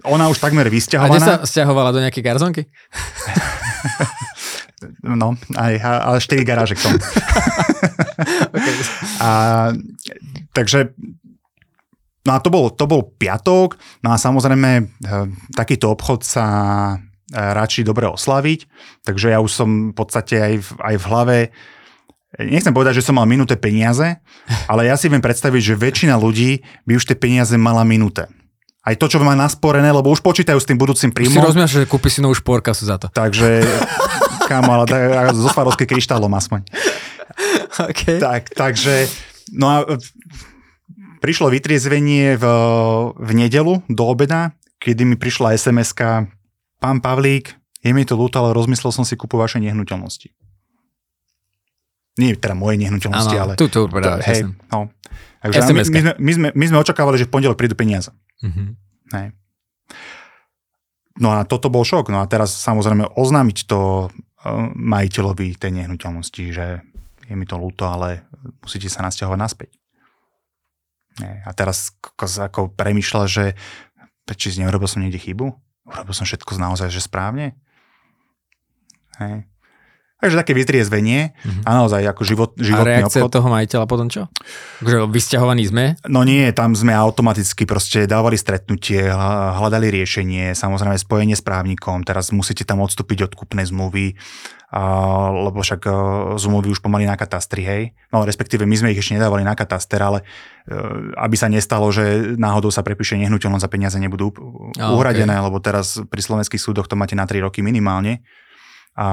[0.05, 1.17] ona už takmer vysťahovaná.
[1.17, 2.63] A sa stiahovala do nejakej garzonky?
[5.07, 6.99] no, aj, ale 4 garáže k tomu.
[8.53, 8.77] okay.
[9.25, 9.31] a,
[10.53, 10.93] takže
[12.27, 14.85] No a to bol, to bol piatok, no a samozrejme e,
[15.55, 16.47] takýto obchod sa
[16.91, 16.97] e,
[17.31, 18.67] radší dobre oslaviť,
[19.07, 21.39] takže ja už som v podstate aj v, aj v hlave,
[22.43, 24.19] nechcem povedať, že som mal minuté peniaze,
[24.71, 28.27] ale ja si viem predstaviť, že väčšina ľudí by už tie peniaze mala minuté.
[28.87, 31.43] Aj to, čo má nasporené, lebo už počítajú s tým budúcim príjmom.
[31.43, 33.11] Si rozumiem, že kúpi si novú šporkasu za to.
[33.11, 33.67] Takže,
[34.51, 36.67] kámo, ale tak, zo Svarovskej kryštálom aspoň.
[37.77, 38.17] Okay.
[38.17, 39.05] Tak, takže,
[39.53, 39.85] no a
[41.19, 42.45] prišlo vytriezvenie v,
[43.17, 45.97] v nedelu do obeda, kedy mi prišla sms
[46.77, 50.29] Pán Pavlík, je mi to ľúto, ale rozmyslel som si kúpu vašej nehnuteľnosti.
[52.17, 53.53] Nie teda moje nehnuteľnosti, ano, ale...
[53.61, 54.89] Tu, tu, to, hej, no.
[55.45, 58.11] Takže my, my, sme, my, sme, my sme očakávali, že v pondelok prídu peniaze.
[58.43, 58.69] Mm-hmm.
[59.15, 59.27] Hej.
[61.23, 62.13] No a toto bol šok.
[62.13, 64.11] No a teraz samozrejme oznámiť to uh,
[64.75, 66.83] majiteľovi tej nehnuteľnosti, že
[67.27, 68.27] je mi to ľúto, ale
[68.61, 69.71] musíte sa nasťahovať naspäť.
[71.23, 73.45] A teraz ako premyšľa, že
[74.37, 75.55] či neurobil som niekde chybu?
[75.87, 77.55] Urobil som všetko naozaj, že správne?
[79.17, 79.49] Hej.
[80.17, 81.69] Takže také vytriezvenie mm-hmm.
[81.69, 83.37] a naozaj ako život, životný a reakcia obchod.
[83.37, 84.33] toho majiteľa potom čo?
[84.81, 86.01] Že vysťahovaní sme?
[86.09, 92.33] No nie, tam sme automaticky proste dávali stretnutie, hľadali riešenie, samozrejme spojenie s právnikom, teraz
[92.33, 94.17] musíte tam odstúpiť od kúpnej zmluvy,
[95.47, 95.91] lebo však e,
[96.43, 97.83] zmluvy už pomaly na katastri, hej.
[98.11, 100.27] No respektíve my sme ich ešte nedávali na kataster, ale
[100.67, 100.77] e,
[101.15, 104.35] aby sa nestalo, že náhodou sa prepíše nehnuteľnosť za peniaze nebudú
[104.75, 105.47] uhradené, okay.
[105.47, 108.27] lebo teraz pri slovenských súdoch to máte na 3 roky minimálne
[108.97, 109.09] a,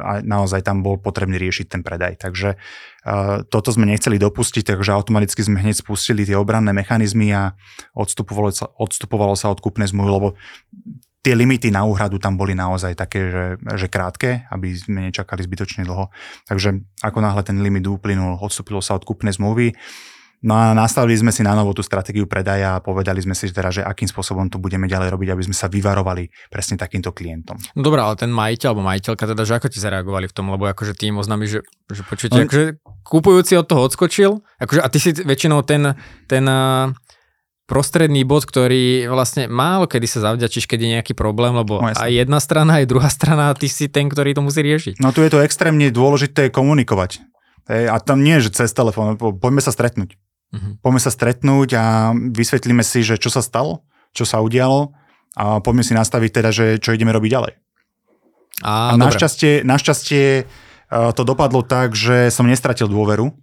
[0.00, 2.16] a naozaj tam bol potrebný riešiť ten predaj.
[2.16, 7.52] Takže uh, toto sme nechceli dopustiť, takže automaticky sme hneď spustili tie obranné mechanizmy a
[7.92, 10.28] odstupovalo sa, odstupovalo sa od kúpnej zmluvy, lebo
[11.28, 13.44] tie limity na úhradu tam boli naozaj také, že,
[13.76, 16.08] že krátke, aby sme nečakali zbytočne dlho.
[16.48, 19.76] Takže ako náhle ten limit uplynul, odstúpilo sa od kúpnej zmluvy,
[20.38, 23.74] No a nastavili sme si na novo tú stratégiu predaja a povedali sme si teda,
[23.74, 27.58] že akým spôsobom to budeme ďalej robiť, aby sme sa vyvarovali presne takýmto klientom.
[27.74, 30.70] No dobré, ale ten majiteľ alebo majiteľka teda, že ako ti zareagovali v tom, lebo
[30.70, 32.64] akože tým oznámi, že, že počujete, no, akože
[33.02, 34.30] kúpujúci od toho odskočil,
[34.62, 35.98] akože a ty si väčšinou ten,
[36.30, 36.46] ten
[37.68, 42.08] prostredný bod, ktorý vlastne málo kedy sa zavďačíš, keď je nejaký problém, lebo no, aj
[42.08, 45.04] jedna strana, aj druhá strana, ty si ten, ktorý to musí riešiť.
[45.04, 47.20] No tu je to extrémne dôležité komunikovať.
[47.68, 50.16] A tam nie, že cez telefón, poďme sa stretnúť.
[50.48, 50.80] Uh-huh.
[50.80, 51.84] Poďme sa stretnúť a
[52.16, 53.84] vysvetlíme si, že čo sa stalo,
[54.16, 54.96] čo sa udialo
[55.36, 57.52] a poďme si nastaviť teda, že čo ideme robiť ďalej.
[58.64, 60.44] A, a našťastie, našťastie e,
[60.88, 63.36] to dopadlo tak, že som nestratil dôveru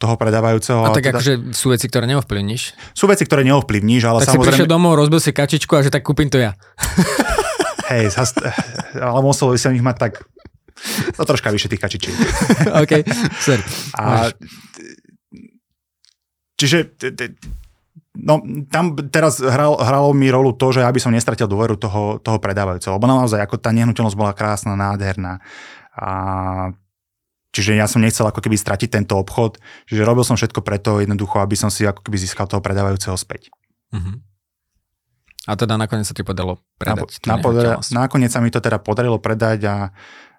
[0.00, 0.80] toho predávajúceho.
[0.80, 1.20] A tak teda...
[1.20, 2.72] akože sú veci, ktoré neovplyvníš?
[2.96, 4.40] Sú veci, ktoré neovplyvníš, ale tak samozrejme...
[4.40, 6.56] Tak si prišiel domov, rozbil si kačičku a že tak kúpim to ja.
[7.92, 8.40] Hej, zast...
[8.96, 10.12] ale musel by som ich mať tak
[11.20, 12.16] no troška vyššie tých kačičiek.
[12.82, 12.92] OK,
[13.44, 13.62] sorry.
[14.00, 14.32] A
[16.60, 16.92] Čiže
[18.20, 22.36] no, tam teraz hral, hralo mi rolu to, že aby som nestratil dôveru toho, toho
[22.36, 25.40] predávajúceho, lebo naozaj ako tá nehnuteľnosť bola krásna, nádherná.
[25.96, 26.10] A
[27.50, 31.42] čiže ja som nechcel ako keby stratiť tento obchod, čiže robil som všetko preto jednoducho,
[31.42, 33.50] aby som si ako keby získal toho predávajúceho späť.
[33.90, 34.22] Uh-huh.
[35.48, 39.18] A teda nakoniec sa ti podarilo predať na, na, Nakoniec sa mi to teda podarilo
[39.18, 39.76] predať a,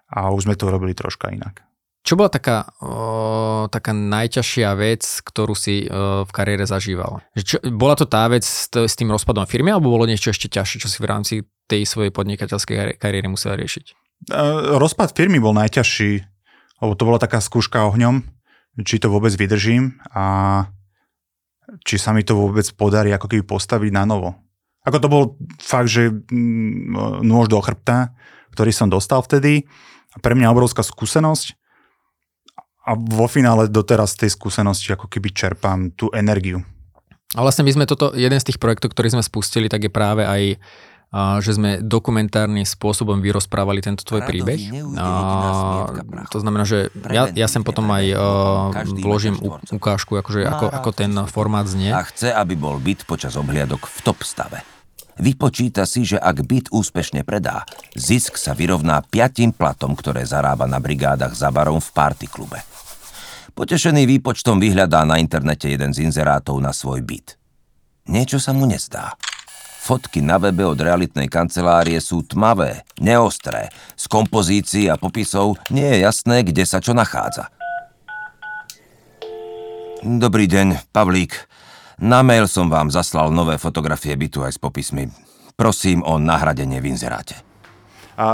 [0.08, 1.60] a už sme to urobili troška inak.
[2.02, 7.22] Čo bola taká, o, taká najťažšia vec, ktorú si o, v kariére zažíval?
[7.38, 10.82] Čo, bola to tá vec s, s tým rozpadom firmy, alebo bolo niečo ešte ťažšie,
[10.82, 11.34] čo si v rámci
[11.70, 13.94] tej svojej podnikateľskej kariéry musel riešiť?
[14.34, 16.26] Uh, rozpad firmy bol najťažší,
[16.82, 18.26] lebo to bola taká skúška ohňom,
[18.82, 20.66] či to vôbec vydržím a
[21.86, 24.34] či sa mi to vôbec podarí ako keby postaviť na novo.
[24.82, 25.22] Ako to bol
[25.62, 28.10] fakt, že mm, nôž do chrbta,
[28.50, 29.70] ktorý som dostal vtedy.
[30.18, 31.54] Pre mňa obrovská skúsenosť
[32.82, 36.66] a vo finále doteraz tej skúsenosti ako keby čerpám tú energiu.
[37.32, 40.26] A vlastne my sme toto, jeden z tých projektov, ktorý sme spustili, tak je práve
[40.26, 40.60] aj
[41.12, 44.72] že sme dokumentárnym spôsobom vyrozprávali tento tvoj príbeh.
[44.96, 45.84] A,
[46.32, 48.16] to znamená, že ja, ja sem potom aj a,
[48.96, 49.36] vložím
[49.68, 51.92] ukážku, akože ako, ako ten formát znie.
[51.92, 54.64] A chce, aby bol byt počas obhliadok v top stave.
[55.20, 60.80] Vypočíta si, že ak byt úspešne predá, zisk sa vyrovná piatim platom, ktoré zarába na
[60.80, 62.58] brigádach za barom v partyklube.
[63.52, 67.36] Potešený výpočtom vyhľadá na internete jeden z inzerátov na svoj byt.
[68.08, 69.12] Niečo sa mu nezdá.
[69.82, 73.66] Fotky na webe od realitnej kancelárie sú tmavé, neostré.
[73.98, 77.50] Z kompozícií a popisov nie je jasné, kde sa čo nachádza.
[80.06, 81.34] Dobrý deň, Pavlík.
[81.98, 85.10] Na mail som vám zaslal nové fotografie bytu aj s popismi.
[85.58, 87.42] Prosím o nahradenie v inzeráte.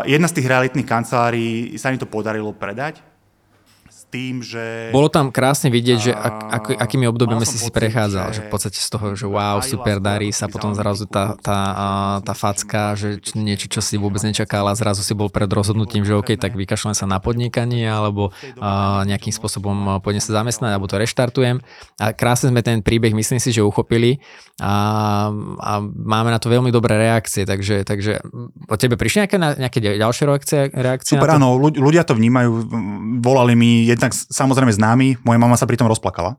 [0.04, 3.00] Jedna z tých realitných kancelárií sa mi to podarilo predať
[4.08, 4.88] tým, že...
[4.88, 8.80] Bolo tam krásne vidieť, že ak, ak, akými obdobiami si si prechádzal, že, v podstate
[8.80, 11.60] z toho, že wow, super, darí sa, potom zrazu tá, tá,
[12.24, 16.16] tá facka, že niečo, čo si vôbec nečakal a zrazu si bol pred rozhodnutím, že
[16.16, 20.96] OK, tak vykašľam sa na podnikanie alebo a, nejakým spôsobom pôjdem sa zamestnať alebo to
[20.96, 21.60] reštartujem.
[22.00, 24.24] A krásne sme ten príbeh, myslím si, že uchopili
[24.58, 25.28] a,
[25.60, 28.24] a máme na to veľmi dobré reakcie, takže, takže
[28.66, 30.60] od tebe prišli nejaké, nejaké ďalšie reakcie?
[30.72, 32.50] reakcie Super, áno, ľudia to vnímajú,
[33.20, 36.38] volali mi jednak samozrejme známy, moja mama sa pri tom rozplakala,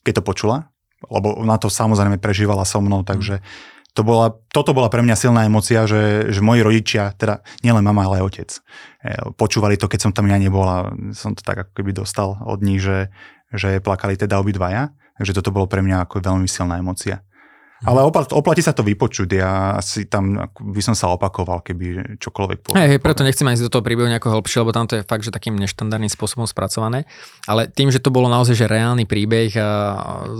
[0.00, 0.72] keď to počula,
[1.04, 3.44] lebo na to samozrejme prežívala so mnou, takže
[3.94, 8.02] to bola, toto bola pre mňa silná emocia, že, že moji rodičia, teda nielen mama,
[8.10, 8.60] ale aj otec, e,
[9.38, 12.58] počúvali to, keď som tam ja nebol a som to tak ako keby dostal od
[12.58, 13.14] nich, že,
[13.54, 14.90] že plakali teda obidvaja.
[15.14, 17.22] Takže toto bolo pre mňa ako veľmi silná emocia.
[17.84, 22.80] Ale oplatí sa to vypočuť, ja asi tam by som sa opakoval, keby čokoľvek povedal.
[22.80, 25.28] Hej, preto nechcem ísť do toho príbehu nejako hlbšie, lebo tam to je fakt, že
[25.28, 27.04] takým neštandardným spôsobom spracované.
[27.44, 29.52] Ale tým, že to bolo naozaj že reálny príbeh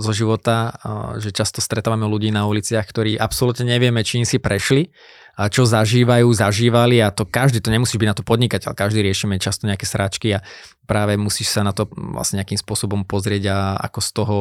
[0.01, 0.73] zo života,
[1.21, 4.89] že často stretávame ľudí na uliciach, ktorí absolútne nevieme, čím si prešli,
[5.35, 9.35] a čo zažívajú, zažívali a to každý, to nemusí byť na to podnikateľ, každý riešime
[9.35, 10.39] často nejaké sračky a
[10.87, 14.35] práve musíš sa na to vlastne nejakým spôsobom pozrieť a ako z toho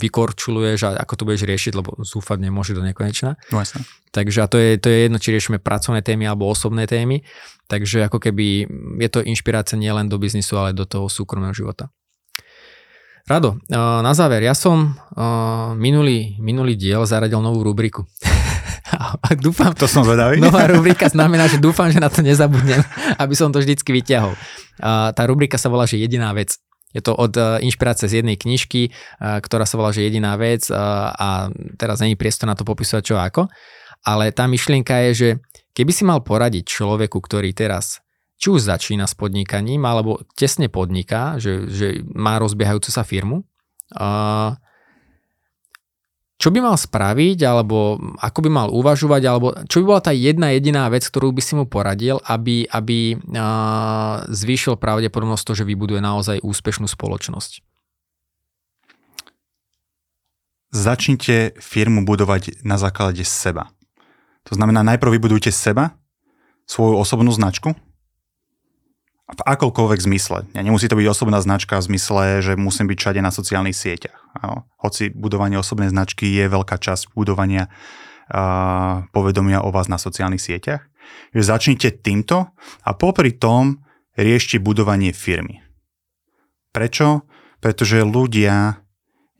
[0.00, 3.36] vykorčuluješ a ako to budeš riešiť, lebo zúfať nemôže do nekonečna.
[3.52, 3.60] No,
[4.12, 7.24] Takže a to je, to je jedno, či riešime pracovné témy alebo osobné témy.
[7.68, 8.68] Takže ako keby
[9.00, 11.88] je to inšpirácia nielen do biznisu, ale do toho súkromného života.
[13.22, 14.98] Rado, na záver, ja som
[15.78, 18.04] minulý, minulý diel zaradil novú rubriku.
[19.02, 20.38] A dúfam, to som zvedavý.
[20.38, 22.80] Nová rubrika znamená, že dúfam, že na to nezabudnem,
[23.22, 24.34] aby som to vždycky vyťahol.
[25.12, 26.56] Tá rubrika sa volá, že jediná vec.
[26.92, 28.90] Je to od e, inšpirácie z jednej knižky, e,
[29.40, 31.48] ktorá sa volá, že jediná vec e, a
[31.80, 33.48] teraz není priestor na to popisovať čo ako.
[34.04, 35.28] Ale tá myšlienka je, že
[35.72, 38.04] keby si mal poradiť človeku, ktorý teraz
[38.36, 43.46] či už začína s podnikaním, alebo tesne podniká, že, že má rozbiehajúcu sa firmu,
[46.42, 50.50] čo by mal spraviť, alebo ako by mal uvažovať, alebo čo by bola tá jedna
[50.50, 56.02] jediná vec, ktorú by si mu poradil, aby, aby uh, zvýšil pravdepodobnosť to, že vybuduje
[56.02, 57.62] naozaj úspešnú spoločnosť?
[60.74, 63.70] Začnite firmu budovať na základe seba.
[64.50, 65.94] To znamená, najprv vybudujte seba,
[66.66, 67.78] svoju osobnú značku,
[69.32, 70.44] v akomkoľvek zmysle.
[70.52, 74.20] Nemusí to byť osobná značka v zmysle, že musím byť všade na sociálnych sieťach.
[74.80, 77.72] Hoci budovanie osobnej značky je veľká časť budovania
[79.12, 80.84] povedomia o vás na sociálnych sieťach.
[81.32, 82.52] Začnite týmto
[82.84, 83.84] a popri tom
[84.16, 85.64] riešte budovanie firmy.
[86.72, 87.28] Prečo?
[87.60, 88.80] Pretože ľudia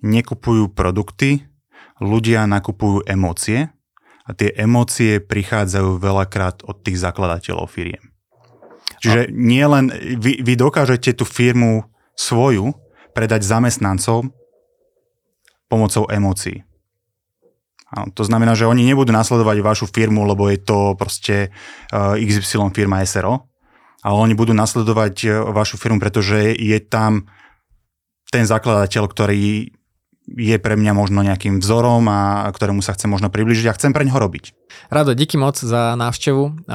[0.02, 1.46] nekupujú produkty,
[2.02, 3.70] ľudia nakupujú emócie
[4.26, 8.12] a tie emócie prichádzajú veľakrát od tých zakladateľov firiem.
[9.02, 9.90] Čiže nie len
[10.22, 11.82] vy, vy dokážete tú firmu
[12.14, 12.70] svoju
[13.10, 14.30] predať zamestnancom
[15.66, 16.62] pomocou emócií.
[17.92, 23.04] To znamená, že oni nebudú nasledovať vašu firmu, lebo je to proste eh, XY firma
[23.04, 23.52] SRO,
[24.00, 27.28] ale oni budú nasledovať eh, vašu firmu, pretože je tam
[28.32, 29.76] ten zakladateľ, ktorý
[30.30, 34.06] je pre mňa možno nejakým vzorom a ktorému sa chcem možno približiť a chcem pre
[34.06, 34.54] ňoho robiť.
[34.86, 36.68] Rado, díky moc za návštevu,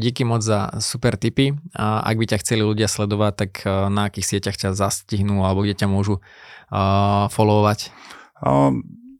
[0.00, 1.52] díky moc za super tipy.
[1.76, 5.88] Ak by ťa chceli ľudia sledovať, tak na akých sieťach ťa zastihnú alebo kde ťa
[5.92, 6.24] môžu
[7.30, 7.92] followovať?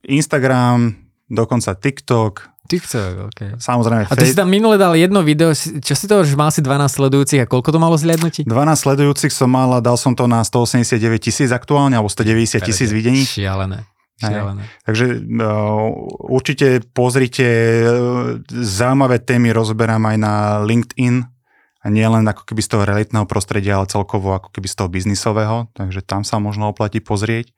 [0.08, 0.96] Instagram,
[1.28, 3.40] dokonca TikTok, TikTok, ok.
[3.56, 4.04] Samozrejme.
[4.06, 7.00] A ty si tam minule dal jedno video, čo si to, že mal si 12
[7.00, 8.44] sledujúcich a koľko to malo zliadnutí?
[8.44, 8.52] 12
[8.84, 13.24] sledujúcich som mal a dal som to na 189 tisíc aktuálne, alebo 190 tisíc videní.
[13.24, 13.88] Šialené.
[14.20, 14.68] Šialené.
[14.84, 15.88] Takže uh,
[16.28, 17.48] určite pozrite,
[17.88, 21.24] uh, zaujímavé témy rozberám aj na LinkedIn,
[21.78, 24.88] a nie len ako keby z toho realitného prostredia, ale celkovo ako keby z toho
[24.90, 27.54] biznisového, takže tam sa možno oplatí pozrieť.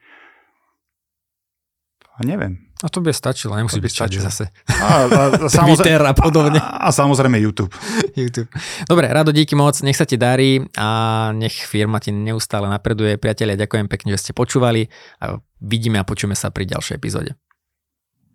[2.20, 2.69] A neviem.
[2.80, 4.24] A to by stačilo, nemusí byť stačilo.
[4.24, 4.48] zase.
[4.72, 6.56] A, a, a, Twitter a podobne.
[6.56, 7.68] A, a samozrejme YouTube.
[8.16, 8.48] YouTube.
[8.88, 13.20] Dobre, Rado, díky moc, nech sa ti darí a nech firma ti neustále napreduje.
[13.20, 14.88] Priatelia, ďakujem pekne, že ste počúvali
[15.20, 17.36] a vidíme a počujeme sa pri ďalšej epizóde.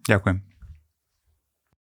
[0.05, 0.54] Ďakujem.